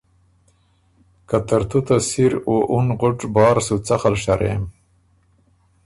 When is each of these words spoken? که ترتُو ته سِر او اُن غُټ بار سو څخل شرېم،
که 1.29 1.37
ترتُو 1.47 1.79
ته 1.87 1.95
سِر 2.09 2.31
او 2.47 2.55
اُن 2.73 2.87
غُټ 2.99 3.19
بار 3.35 3.57
سو 3.67 3.75
څخل 3.87 4.15
شرېم، 4.23 4.63